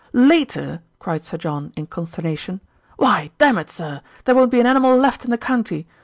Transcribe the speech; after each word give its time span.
"Later!" 0.13 0.81
cried 0.97 1.23
Sir 1.23 1.37
John 1.37 1.71
in 1.75 1.85
consternation. 1.85 2.59
"Why, 2.97 3.29
dammit, 3.37 3.69
sir! 3.69 4.01
there 4.25 4.33
won't 4.33 4.49
be 4.49 4.59
an 4.59 4.65
animal 4.65 4.97
left 4.97 5.23
in 5.25 5.29
the 5.29 5.37
county. 5.37 5.85